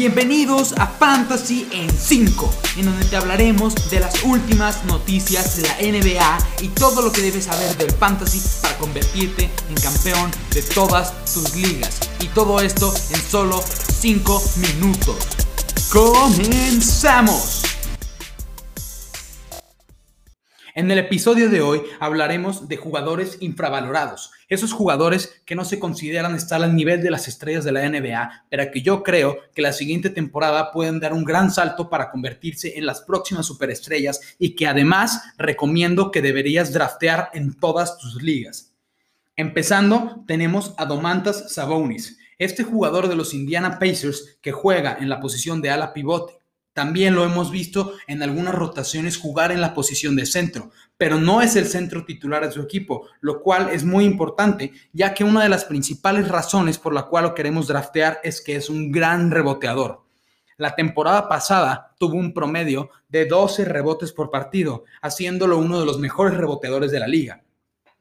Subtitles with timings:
[0.00, 5.76] Bienvenidos a Fantasy en 5, en donde te hablaremos de las últimas noticias de la
[5.76, 11.12] NBA y todo lo que debes saber del fantasy para convertirte en campeón de todas
[11.26, 11.98] tus ligas.
[12.20, 13.62] Y todo esto en solo
[14.00, 15.16] 5 minutos.
[15.92, 17.59] ¡Comenzamos!
[20.74, 26.36] En el episodio de hoy hablaremos de jugadores infravalorados, esos jugadores que no se consideran
[26.36, 29.72] estar al nivel de las estrellas de la NBA, pero que yo creo que la
[29.72, 34.68] siguiente temporada pueden dar un gran salto para convertirse en las próximas superestrellas y que
[34.68, 38.72] además recomiendo que deberías draftear en todas tus ligas.
[39.34, 45.20] Empezando, tenemos a Domantas Sabonis, este jugador de los Indiana Pacers que juega en la
[45.20, 46.39] posición de ala pivote.
[46.80, 51.42] También lo hemos visto en algunas rotaciones jugar en la posición de centro, pero no
[51.42, 55.42] es el centro titular de su equipo, lo cual es muy importante, ya que una
[55.42, 59.30] de las principales razones por la cual lo queremos draftear es que es un gran
[59.30, 60.06] reboteador.
[60.56, 65.98] La temporada pasada tuvo un promedio de 12 rebotes por partido, haciéndolo uno de los
[65.98, 67.42] mejores reboteadores de la liga.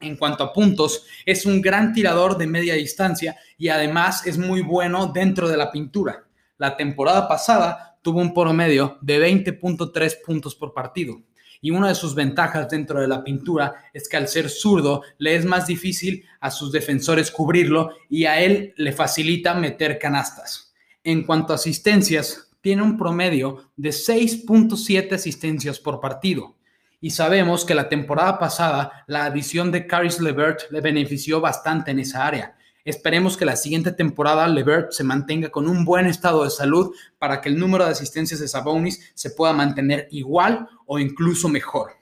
[0.00, 4.62] En cuanto a puntos, es un gran tirador de media distancia y además es muy
[4.62, 6.24] bueno dentro de la pintura.
[6.62, 11.20] La temporada pasada tuvo un promedio de 20.3 puntos por partido.
[11.60, 15.34] Y una de sus ventajas dentro de la pintura es que al ser zurdo le
[15.34, 20.72] es más difícil a sus defensores cubrirlo y a él le facilita meter canastas.
[21.02, 26.54] En cuanto a asistencias, tiene un promedio de 6.7 asistencias por partido.
[27.00, 31.98] Y sabemos que la temporada pasada la adición de Caris Levert le benefició bastante en
[31.98, 32.54] esa área
[32.84, 37.40] Esperemos que la siguiente temporada Levert se mantenga con un buen estado de salud para
[37.40, 41.92] que el número de asistencias de Sabonis se pueda mantener igual o incluso mejor.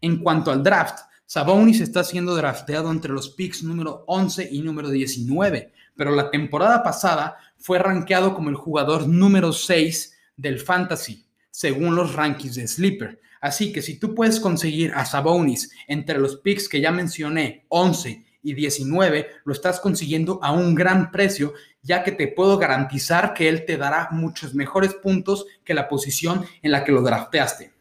[0.00, 4.88] En cuanto al draft, Sabonis está siendo drafteado entre los picks número 11 y número
[4.88, 11.96] 19, pero la temporada pasada fue rankeado como el jugador número 6 del fantasy, según
[11.96, 13.20] los rankings de Sleeper.
[13.40, 18.29] Así que si tú puedes conseguir a Sabonis entre los picks que ya mencioné, 11
[18.42, 23.48] y 19 lo estás consiguiendo a un gran precio, ya que te puedo garantizar que
[23.48, 27.72] él te dará muchos mejores puntos que la posición en la que lo drafteaste.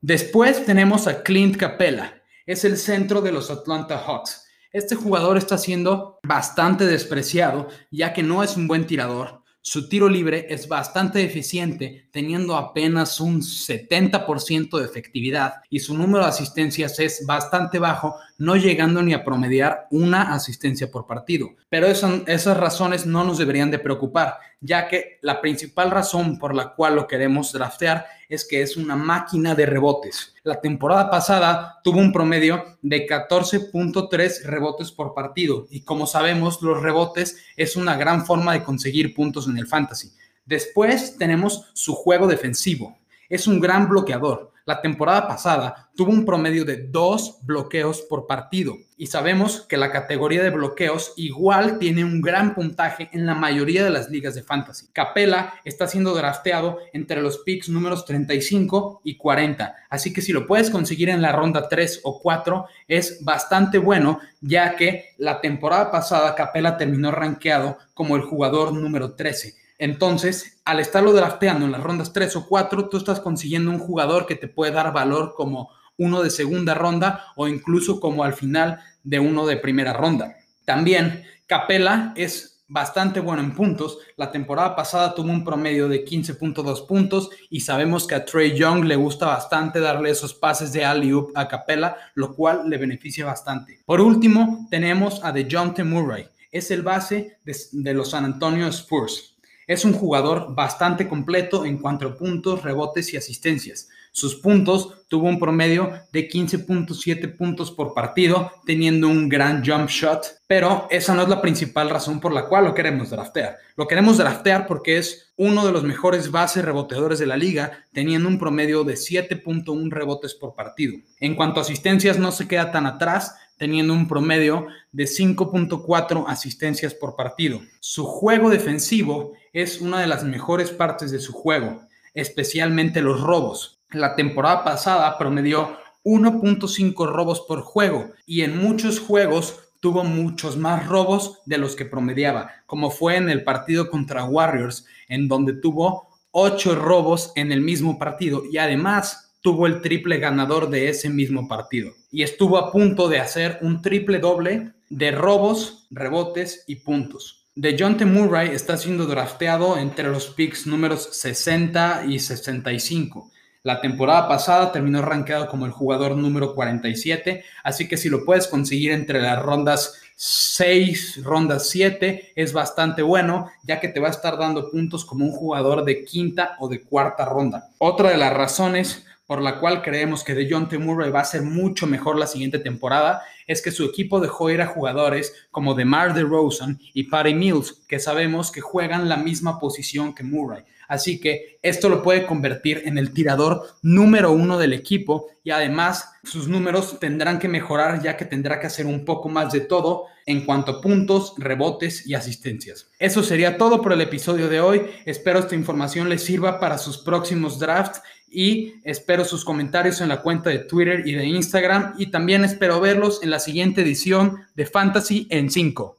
[0.00, 4.46] Después tenemos a Clint Capella, es el centro de los Atlanta Hawks.
[4.72, 10.08] Este jugador está siendo bastante despreciado, ya que no es un buen tirador, su tiro
[10.08, 16.98] libre es bastante eficiente, teniendo apenas un 70% de efectividad y su número de asistencias
[17.00, 21.50] es bastante bajo, no llegando ni a promediar una asistencia por partido.
[21.68, 26.74] Pero esas razones no nos deberían de preocupar, ya que la principal razón por la
[26.74, 30.34] cual lo queremos draftear es que es una máquina de rebotes.
[30.44, 36.80] La temporada pasada tuvo un promedio de 14.3 rebotes por partido y como sabemos los
[36.80, 40.12] rebotes es una gran forma de conseguir puntos en el fantasy.
[40.44, 42.96] Después tenemos su juego defensivo.
[43.28, 44.52] Es un gran bloqueador.
[44.68, 49.90] La temporada pasada tuvo un promedio de dos bloqueos por partido y sabemos que la
[49.90, 54.42] categoría de bloqueos igual tiene un gran puntaje en la mayoría de las ligas de
[54.42, 54.88] fantasy.
[54.92, 60.46] Capela está siendo drafteado entre los picks números 35 y 40, así que si lo
[60.46, 65.90] puedes conseguir en la ronda 3 o 4 es bastante bueno, ya que la temporada
[65.90, 69.67] pasada Capela terminó rankeado como el jugador número 13.
[69.78, 74.26] Entonces, al estarlo drafteando en las rondas 3 o 4, tú estás consiguiendo un jugador
[74.26, 78.80] que te puede dar valor como uno de segunda ronda o incluso como al final
[79.04, 80.36] de uno de primera ronda.
[80.64, 83.98] También Capela es bastante bueno en puntos.
[84.16, 88.84] La temporada pasada tuvo un promedio de 15.2 puntos y sabemos que a Trey Young
[88.84, 93.80] le gusta bastante darle esos pases de alley-oop a Capela, lo cual le beneficia bastante.
[93.86, 96.26] Por último, tenemos a DeJounte Murray.
[96.52, 99.37] Es el base de, de los San Antonio Spurs.
[99.68, 103.88] Es un jugador bastante completo en cuanto a puntos, rebotes y asistencias.
[104.12, 110.38] Sus puntos tuvo un promedio de 15.7 puntos por partido, teniendo un gran jump shot,
[110.46, 113.58] pero esa no es la principal razón por la cual lo queremos draftear.
[113.76, 118.26] Lo queremos draftear porque es uno de los mejores bases reboteadores de la liga, teniendo
[118.26, 120.96] un promedio de 7.1 rebotes por partido.
[121.20, 126.94] En cuanto a asistencias, no se queda tan atrás, teniendo un promedio de 5.4 asistencias
[126.94, 127.60] por partido.
[127.80, 131.82] Su juego defensivo es una de las mejores partes de su juego,
[132.14, 133.80] especialmente los robos.
[133.90, 140.86] La temporada pasada promedió 1.5 robos por juego y en muchos juegos tuvo muchos más
[140.86, 146.08] robos de los que promediaba, como fue en el partido contra Warriors, en donde tuvo
[146.30, 151.48] 8 robos en el mismo partido y además tuvo el triple ganador de ese mismo
[151.48, 157.46] partido y estuvo a punto de hacer un triple doble de robos, rebotes y puntos.
[157.54, 163.30] DeJounte Murray está siendo drafteado entre los picks números 60 y 65.
[163.64, 168.46] La temporada pasada terminó rankeado como el jugador número 47, así que si lo puedes
[168.46, 174.12] conseguir entre las rondas 6, rondas 7, es bastante bueno, ya que te va a
[174.12, 177.70] estar dando puntos como un jugador de quinta o de cuarta ronda.
[177.78, 181.86] Otra de las razones por la cual creemos que DeJounte Murray va a ser mucho
[181.86, 186.80] mejor la siguiente temporada, es que su equipo dejó ir a jugadores como DeMar DeRozan
[186.94, 190.64] y Patty Mills, que sabemos que juegan la misma posición que Murray.
[190.88, 196.10] Así que esto lo puede convertir en el tirador número uno del equipo y además
[196.24, 200.06] sus números tendrán que mejorar ya que tendrá que hacer un poco más de todo
[200.24, 202.90] en cuanto a puntos, rebotes y asistencias.
[202.98, 204.82] Eso sería todo por el episodio de hoy.
[205.04, 210.22] Espero esta información les sirva para sus próximos drafts y espero sus comentarios en la
[210.22, 214.66] cuenta de Twitter y de Instagram y también espero verlos en la siguiente edición de
[214.66, 215.97] Fantasy en 5.